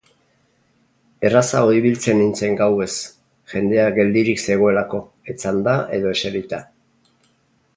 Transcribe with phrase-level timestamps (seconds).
[1.29, 2.95] Errazago ibiltzen nintzen gauez,
[3.53, 5.03] jendea geldirik zegoelako,
[5.35, 6.63] etzanda edo eserita.